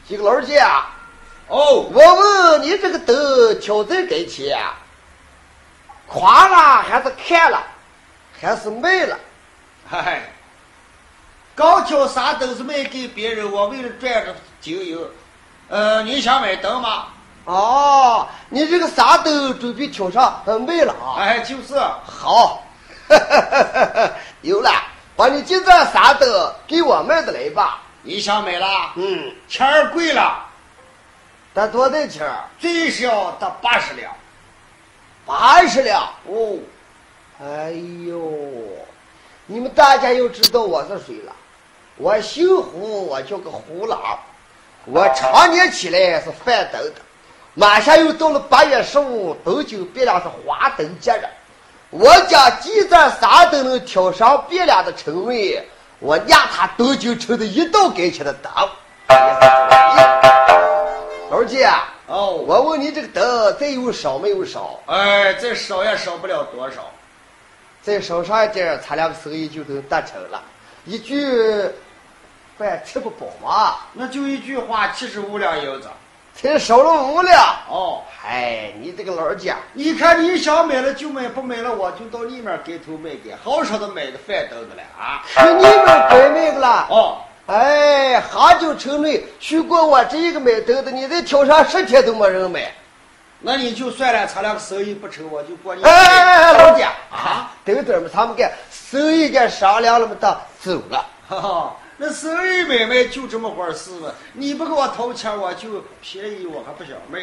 [0.08, 0.94] 几个老姐啊，
[1.48, 4.60] 哦，我问你这个灯挑在跟前，
[6.06, 7.64] 夸了还是看了，
[8.40, 9.18] 还是卖了？
[9.90, 10.22] 嗨，
[11.56, 15.00] 刚挑啥都是卖给别人，我为了赚个经营。
[15.70, 17.08] 呃，你想买灯吗？
[17.48, 21.16] 哦，你这个啥灯准备挑上，呃，卖了啊？
[21.18, 21.76] 哎，就是。
[22.06, 22.62] 好，
[24.44, 24.70] 有了，
[25.16, 27.82] 把你这盏啥灯给我卖的来吧。
[28.02, 28.68] 你想买了？
[28.96, 30.46] 嗯，钱儿贵了，
[31.54, 32.44] 得多大钱儿？
[32.60, 34.14] 最少得八十两。
[35.26, 36.04] 八十两。
[36.26, 36.58] 哦，
[37.42, 37.72] 哎
[38.06, 38.30] 呦，
[39.46, 41.32] 你们大家又知道我是谁了？
[41.96, 44.20] 我姓胡，我叫个胡郎。
[44.84, 47.02] 我常年起来是贩灯的，
[47.60, 51.26] 马上又到了八月十五，东京汴梁是花灯节日。
[51.90, 58.52] 我家鸡蛋啥都能挑上汴梁的称谓，我压他东京城的一道跟前的灯。
[61.32, 61.68] 老姐，
[62.06, 64.80] 哦，我问你这个灯再有少没有少？
[64.86, 66.92] 哎，再少也少不了多少。
[67.82, 70.40] 再少上一点，咱俩的生意就能达成了。
[70.86, 71.26] 一句
[72.56, 75.88] 饭吃不饱嘛，那就一句话，七十五两银子。
[76.40, 77.36] 才少了五两。
[77.68, 85.24] 哦，嗨，你这个老人家，你看你想买了就买，不买了我就到里面给头卖给，好少的买的饭灯的了啊。
[85.26, 86.88] 去你们白卖个了。
[86.92, 87.18] 哦，
[87.48, 92.72] 哎，哈就城内去过我这一个买灯的，你再挑上十天都没人买。
[93.40, 95.84] 那你就算了，咱俩个生意不成，我就过你。
[95.84, 101.04] 哎哎哎哎，老姐啊，等等吧，他们干生意给商量了么的，走了。
[101.28, 104.12] 哈哈，那生意买卖就这么回事嘛。
[104.34, 107.20] 你不给我掏钱，我就便宜，我还不想卖。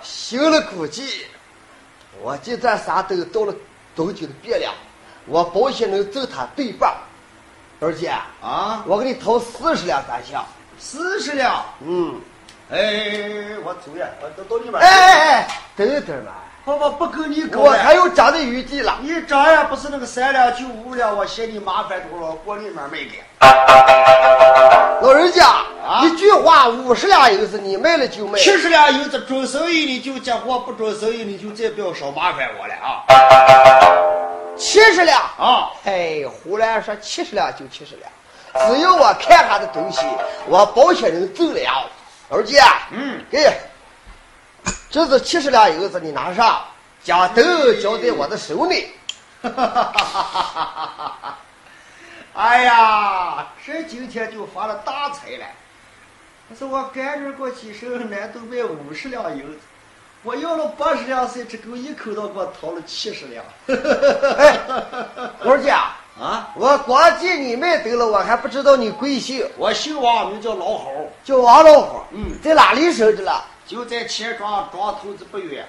[0.00, 1.26] 行了，估计
[2.22, 3.54] 我这盏啥灯到了
[3.96, 4.72] 东京的汴梁，
[5.26, 6.94] 我保险能挣他对半。
[7.80, 8.08] 二姐，
[8.40, 10.46] 啊，我给你掏四十两咋想？
[10.78, 11.64] 四十两。
[11.80, 12.20] 嗯，
[12.70, 14.80] 哎，我走呀，我到到里面。
[14.80, 16.32] 哎哎哎，等等嘛，
[16.64, 17.70] 我我不跟你搞我。
[17.70, 18.98] 还有涨的余地了。
[19.02, 23.22] 你涨也不是那个三两就五两，我嫌你麻烦多了，锅里面卖给。
[25.02, 28.38] 老人家，啊一句话五十两银子，你卖了就卖。
[28.38, 33.04] 七十两银子准生意你就接货，不准生意你就再不要少麻烦我了啊！
[34.56, 35.20] 七十两。
[35.20, 40.00] 啊，哎，胡兰说七十两就七十两，只要我看他的东西，
[40.46, 41.90] 我保险能挣了。
[42.30, 43.52] 老姐，嗯，给，
[44.94, 46.62] 这是七十两银子，你拿上，
[47.02, 47.44] 将灯
[47.82, 48.90] 交在我的手里。
[49.42, 51.38] 哈哈哈哈哈哈
[52.32, 55.44] 哎呀，这今天就发了大财了。
[56.48, 59.58] 可是我赶着过去时候，难都卖五十两银子，
[60.22, 63.44] 我要了八十两，谁只狗一口刀给我掏了七十两。
[64.38, 64.60] 哎，
[65.40, 72.00] 老姐，啊，我光见你卖灯了，我还不知道你贵姓，我姓王，名叫老猴，叫王老虎。
[72.12, 73.44] 嗯在哪里生的了？
[73.66, 75.66] 就在钱庄庄头子不远，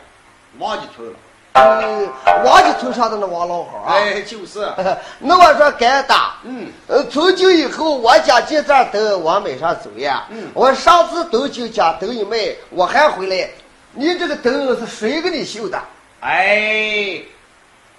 [0.60, 1.14] 王家头了。
[1.58, 2.12] 嗯，
[2.44, 3.94] 王家村上的那王老好啊。
[3.94, 4.70] 哎，就是，
[5.20, 6.36] 那我说该打。
[6.44, 10.26] 嗯，呃，从今以后，我家这盏灯往买上走呀。
[10.30, 13.50] 嗯我上次东京家灯一卖，我还回来。
[13.94, 15.82] 你这个灯是谁给你绣的？
[16.20, 17.22] 哎，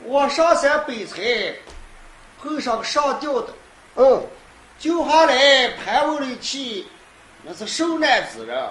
[0.05, 1.55] 我上山背柴，
[2.43, 3.49] 碰上个上吊的，
[3.95, 4.23] 嗯，
[4.79, 6.87] 救下来盘我的气，
[7.43, 8.63] 那是受难之人，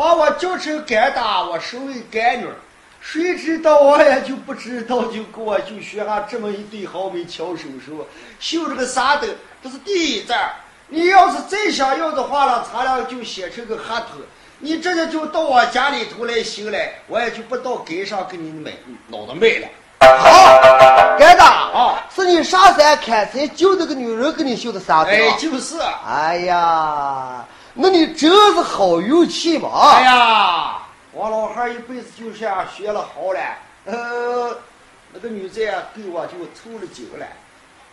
[0.00, 2.54] 把我叫成干大，我收为干女儿。
[3.02, 9.28] 谁知道我也就不知道，就给我就学下这么一对好美巧手手，绣这个纱的，
[9.62, 10.52] 这是第一站。
[10.88, 14.22] 你要是再想要的话了，咱俩就写成个合同。
[14.60, 18.72] 你这就就到我家里头来行来，我也就不到街上给你买
[19.08, 19.68] 脑子卖了。
[20.00, 25.12] 好，干大啊，是你上山砍柴救那个女人给你绣的纱灯。
[25.12, 25.76] 哎，就是。
[26.08, 27.44] 哎呀，
[27.74, 29.68] 那你真是好运气嘛！
[29.94, 30.76] 哎呀。
[31.12, 33.40] 我老汉一辈子就这样学了好了，
[33.84, 34.56] 呃，
[35.12, 35.60] 那个女子
[35.92, 37.26] 给我就凑了酒了。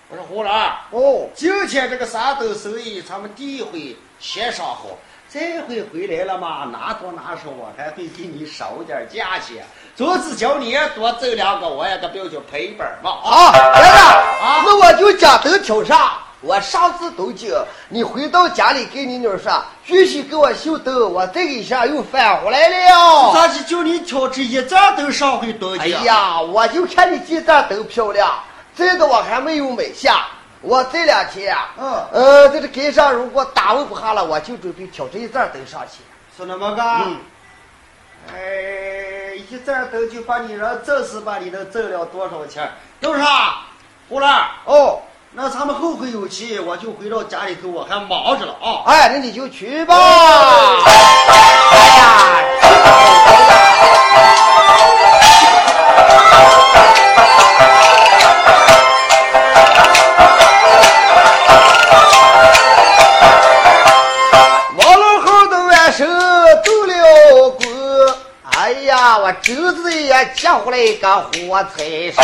[0.09, 4.85] 我说胡兰，哦，今天这个山东生意咱们第一回协商好，
[5.27, 9.65] 这回回来了嘛，拿多拿少我还会给你少点价钱。
[9.95, 13.09] 总之叫你也多挣两个，我也个不要叫赔本嘛。
[13.23, 13.99] 啊，来了
[14.39, 16.11] 啊，那我就讲灯挑上。
[16.47, 17.49] 我上次都讲，
[17.89, 23.33] 你回到家里给你女儿说，继续给我绣灯，我这一下又返回来了。
[23.33, 28.39] 咋就叫你挑这一盏灯上回多哎呀，我就看你这盏灯漂亮，
[28.73, 30.25] 这个我还没有买下。
[30.61, 36.01] 我这两天，嗯，呃，在这街上如果打问不下了，我就准备挑这一盏灯上去。
[36.37, 36.81] 是那么个？
[36.81, 37.17] 嗯。
[38.33, 42.71] 哎，一盏灯就把你人挣死，把你能挣了多少钱？
[43.01, 43.67] 都是啊，
[44.07, 44.47] 胡兰。
[44.63, 45.01] 哦。
[45.39, 48.81] 那咱们后会有期，我就回到家里头，我还忙着了啊！
[48.87, 49.95] 哎，那你就去吧。
[49.95, 49.99] 哎
[51.95, 52.41] 呀，
[64.75, 66.07] 王老汉的晚上
[66.63, 66.93] 走了
[67.51, 67.63] 过，
[68.57, 72.23] 哎呀，我侄子也接回来一个火柴手。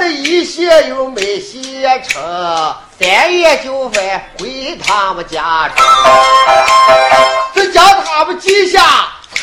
[0.00, 4.02] 各样的一些又没写成，三月就返
[4.38, 5.84] 回他们家中。
[7.54, 8.80] 这叫他们记下，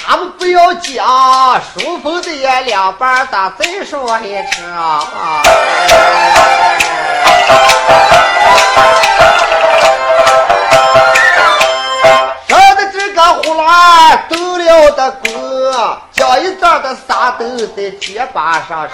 [0.07, 1.61] 他们不要讲。
[1.61, 4.65] 书封的也两半打再说一声。
[12.47, 17.45] 上的这个呼啦走了的过，将一张的沙豆
[17.75, 18.89] 在铁板上。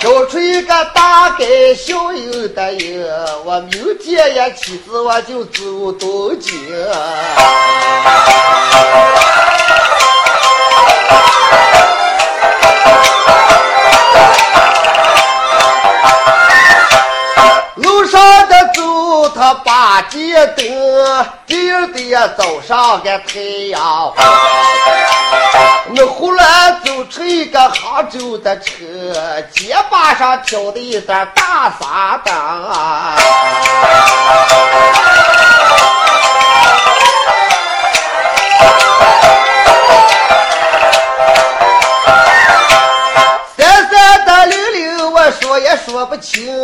[0.00, 3.06] 挑出一个大概小有的有，
[3.44, 6.52] 我明天也起子我就走东京。
[17.76, 20.64] 路上的走，他把街灯，
[21.46, 23.40] 第二天早上个太
[23.70, 24.12] 阳
[25.88, 26.06] 我。
[26.24, 32.34] 忽然走出一个杭州的车，肩膀上挑的一盏大纱灯。
[43.56, 46.56] 三三的溜溜，我说也说不清，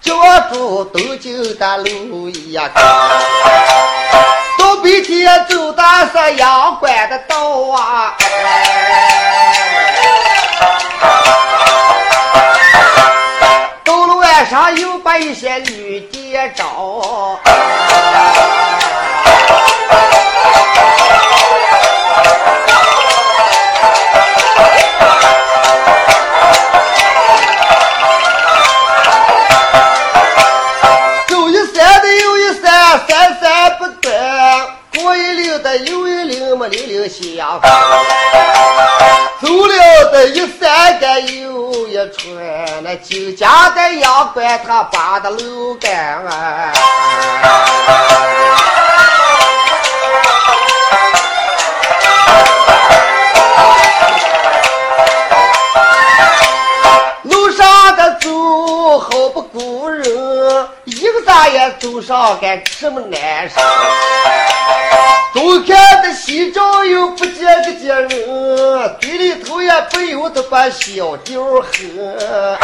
[0.00, 2.70] 叫住东京的路呀。
[4.64, 7.36] 走北天走的是阳关的道
[7.76, 8.16] 啊，
[13.84, 17.38] 到了晚上又把一些女的找。
[36.68, 37.70] 岭，么岭岭相逢。
[39.40, 46.72] 走了的一山干又一川，那酒家的阳关他扒的楼杆啊。
[61.44, 63.60] 一个咋也走上该这么难受。
[65.34, 72.58] 东看的西照又不见个见人，嘴里头也不由得把小调哼。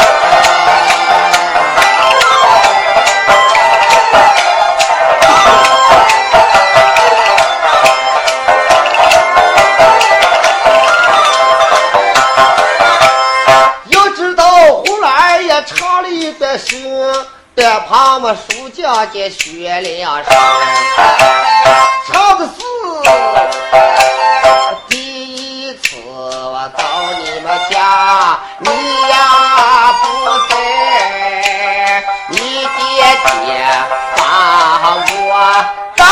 [13.89, 14.43] 要知道
[14.77, 16.79] 胡兰也唱了一段声，
[17.53, 20.23] 这旁我书家的雪莲山
[22.07, 22.53] 唱个是
[24.87, 26.83] 第一次我到
[27.19, 28.69] 你们家你
[29.09, 30.03] 呀不
[30.47, 33.03] 在你爹
[33.43, 33.67] 爹
[34.15, 35.65] 把我
[35.97, 36.05] 打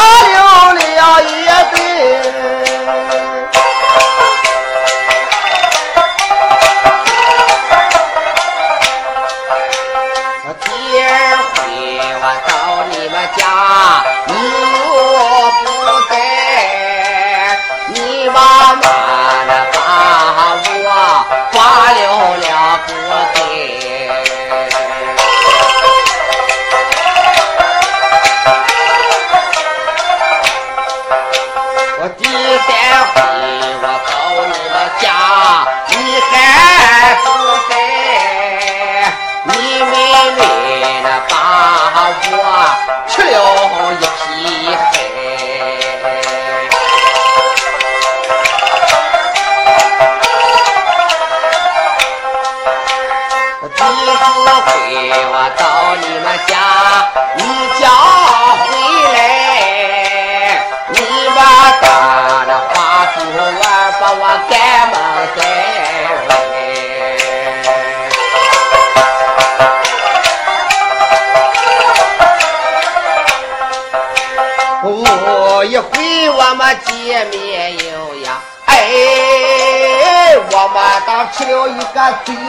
[82.10, 82.49] 了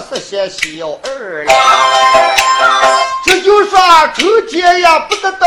[0.00, 0.58] 是些小
[1.04, 1.56] 二两。
[3.24, 3.78] 这就说
[4.14, 5.46] 春天呀不得到，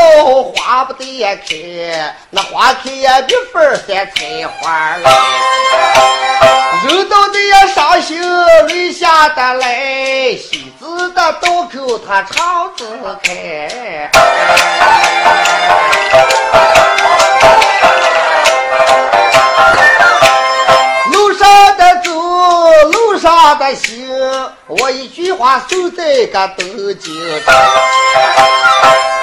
[0.54, 5.10] 花不得也开，那花开呀比分三菜花来。
[6.86, 8.20] 人到的也伤心，
[8.66, 12.86] 泪下的来，西子的刀口他肠子
[13.22, 14.10] 开。
[25.42, 26.64] 一句话守在个东
[27.00, 27.12] 京。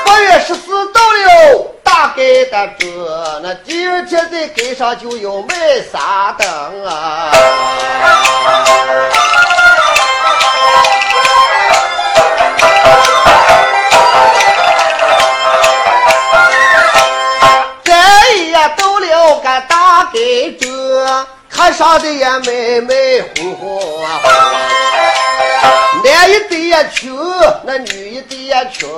[0.06, 5.56] 八月十四到了，大概的这那第二天在街上就要卖
[5.92, 7.32] 啥灯啊？
[17.86, 20.68] 咱也到了个大街这，
[21.50, 24.49] 看上的也美美红红啊。
[26.04, 27.10] 男一的也穷，
[27.66, 28.90] 那女一的也穷，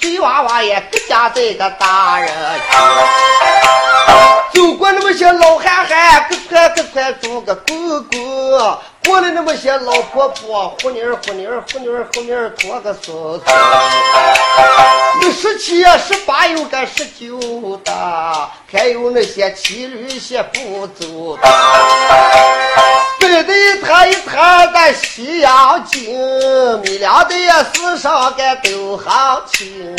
[0.00, 2.34] 碎娃娃也各家这个大人去。
[4.52, 8.02] 走过那么些老汉汉，各穿各穿做个公
[9.04, 13.44] 过了那么些老婆婆，呼妮儿呼妮儿呼妮儿呼妮儿拖个孙子。
[15.20, 17.92] 那十七呀十八有个十九的，
[18.70, 21.42] 还有那些骑驴些不走的。
[23.20, 29.96] 摆的一摊一摊的西洋镜，米粮的呀世上个都行情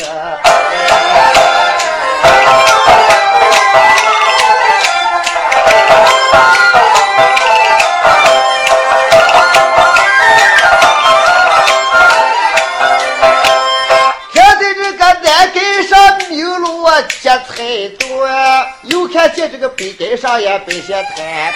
[19.25, 21.51] 看见这个北街上也摆些摊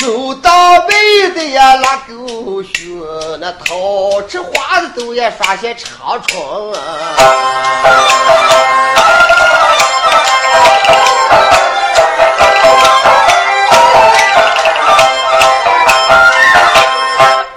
[0.00, 6.80] 走到北的呀拉狗熊，那桃吃花子都也耍些长虫啊。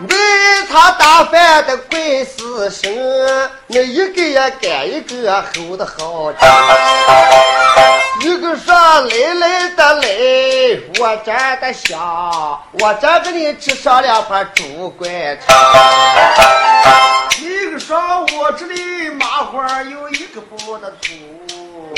[0.07, 0.17] 对
[0.71, 6.47] 他打扮的怪死神，那一个也赶一个吼的好听。
[8.21, 10.07] 一个说来来的来，
[10.99, 11.97] 我这儿的香，
[12.73, 15.07] 我这给你吃上两盘猪拐
[15.37, 15.55] 肠。
[17.39, 17.97] 一个说
[18.37, 21.13] 我这里麻花有一个不的土，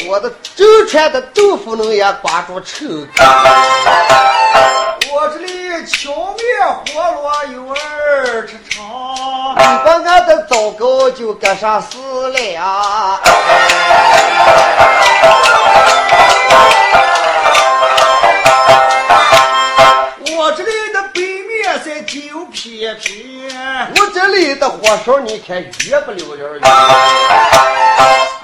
[0.07, 3.27] 我的周全的豆腐能也挂住臭干。
[5.11, 6.45] 我这里荞面
[6.93, 8.83] 活络有二尺长，
[9.57, 11.97] 你把俺的糟糕就搁上死
[12.29, 13.19] 了。
[20.37, 26.59] 我这里的北面在九片片，我这里的火烧你看越不了点儿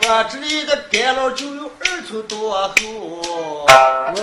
[0.09, 2.73] 我这里的干酪就有二寸多厚。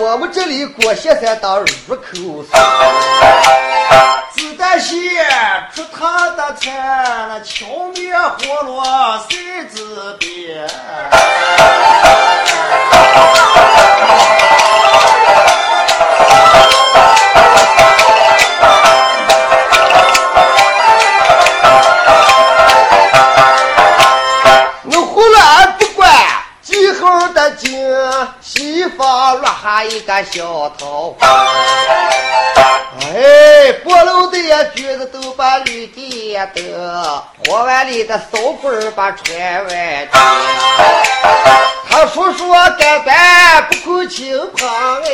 [0.00, 2.48] 我们这里锅现在当入口水。
[4.34, 4.98] 子弹线
[5.74, 6.72] 出他的菜，
[7.28, 8.82] 那荞面活络
[9.18, 10.66] 赛子边。
[30.22, 31.26] 小桃花。
[33.00, 40.20] 哎，拨楼的呀，橘子都把绿地得，火碗里的扫棍把船外丢。
[41.88, 45.08] 他说说干干不够轻旁哎。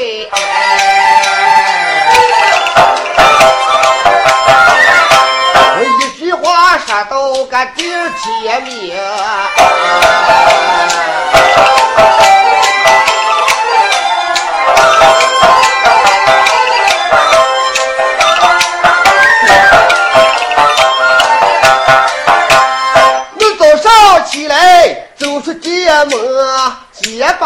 [5.77, 7.85] 我一句话说到个顶
[8.17, 8.97] 天明。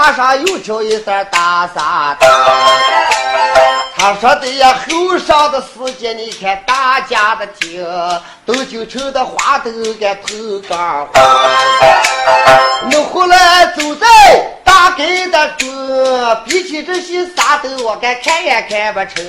[0.04, 2.26] 街把上又叫一声大撒的，
[3.96, 7.82] 他说的呀，后上的时间你看大家的听，
[8.44, 10.26] 都就成的花都该头
[10.68, 11.08] 干花。
[12.92, 14.06] 我后来走在
[14.62, 15.66] 大街的中，
[16.44, 19.24] 比起这些啥都我该看也看不成。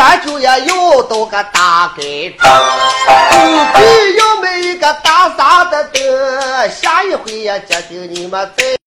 [0.00, 2.50] 忽然就要要到个大街上，
[3.74, 6.70] 估计要没一个大傻的灯。
[6.70, 8.80] 下一回呀，决定你们再。